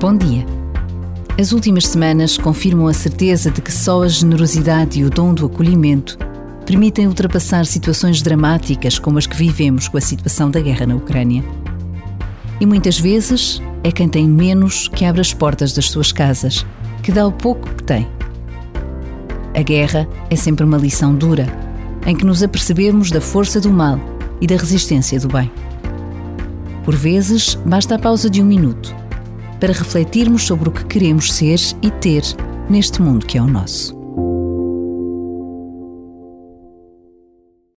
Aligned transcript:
Bom 0.00 0.16
dia. 0.16 0.44
As 1.40 1.52
últimas 1.52 1.86
semanas 1.86 2.36
confirmam 2.36 2.88
a 2.88 2.92
certeza 2.92 3.50
de 3.50 3.62
que 3.62 3.72
só 3.72 4.02
a 4.02 4.08
generosidade 4.08 5.00
e 5.00 5.04
o 5.04 5.08
dom 5.08 5.32
do 5.32 5.46
acolhimento 5.46 6.18
permitem 6.66 7.06
ultrapassar 7.06 7.64
situações 7.64 8.20
dramáticas 8.20 8.98
como 8.98 9.18
as 9.18 9.26
que 9.26 9.36
vivemos 9.36 9.88
com 9.88 9.96
a 9.96 10.00
situação 10.00 10.50
da 10.50 10.60
guerra 10.60 10.86
na 10.86 10.96
Ucrânia. 10.96 11.44
E 12.60 12.66
muitas 12.66 12.98
vezes 12.98 13.62
é 13.82 13.92
quem 13.92 14.08
tem 14.08 14.28
menos 14.28 14.88
que 14.88 15.04
abre 15.04 15.20
as 15.20 15.32
portas 15.32 15.72
das 15.72 15.88
suas 15.88 16.12
casas, 16.12 16.66
que 17.02 17.12
dá 17.12 17.26
o 17.26 17.32
pouco 17.32 17.68
que 17.70 17.84
tem. 17.84 18.06
A 19.54 19.62
guerra 19.62 20.08
é 20.28 20.36
sempre 20.36 20.64
uma 20.64 20.76
lição 20.76 21.14
dura, 21.14 21.46
em 22.04 22.16
que 22.16 22.26
nos 22.26 22.42
apercebemos 22.42 23.10
da 23.10 23.20
força 23.20 23.60
do 23.60 23.70
mal 23.70 23.98
e 24.40 24.46
da 24.46 24.56
resistência 24.56 25.20
do 25.20 25.28
bem. 25.28 25.50
Por 26.84 26.96
vezes, 26.96 27.54
basta 27.64 27.94
a 27.94 27.98
pausa 27.98 28.28
de 28.28 28.42
um 28.42 28.44
minuto 28.44 29.03
para 29.60 29.72
refletirmos 29.72 30.44
sobre 30.44 30.68
o 30.68 30.72
que 30.72 30.84
queremos 30.84 31.32
ser 31.32 31.58
e 31.82 31.90
ter 31.90 32.22
neste 32.68 33.00
mundo 33.00 33.26
que 33.26 33.38
é 33.38 33.42
o 33.42 33.46
nosso. 33.46 34.03